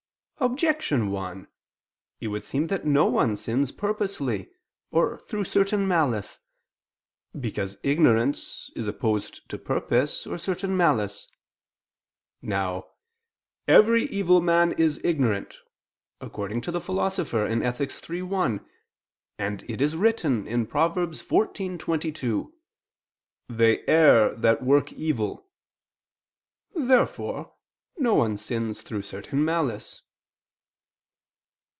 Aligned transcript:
Objection 0.43 1.11
1: 1.11 1.47
It 2.19 2.29
would 2.29 2.43
seem 2.43 2.65
that 2.65 2.83
no 2.83 3.05
one 3.05 3.37
sins 3.37 3.71
purposely, 3.71 4.49
or 4.89 5.19
through 5.19 5.43
certain 5.43 5.87
malice. 5.87 6.39
Because 7.39 7.77
ignorance 7.83 8.71
is 8.75 8.87
opposed 8.87 9.47
to 9.49 9.59
purpose 9.59 10.25
or 10.25 10.39
certain 10.39 10.75
malice. 10.75 11.27
Now 12.41 12.87
"every 13.67 14.05
evil 14.05 14.41
man 14.41 14.71
is 14.71 14.99
ignorant," 15.03 15.59
according 16.19 16.61
to 16.61 16.71
the 16.71 16.81
Philosopher 16.81 17.45
(Ethic. 17.45 17.91
iii, 18.09 18.23
1); 18.23 18.67
and 19.37 19.63
it 19.69 19.79
is 19.79 19.95
written 19.95 20.65
(Prov. 20.65 20.95
14:22): 20.95 22.51
"They 23.47 23.85
err 23.85 24.33
that 24.33 24.63
work 24.63 24.91
evil." 24.91 25.47
Therefore 26.73 27.53
no 27.99 28.15
one 28.15 28.37
sins 28.37 28.81
through 28.81 29.03
certain 29.03 29.45
malice. 29.45 30.01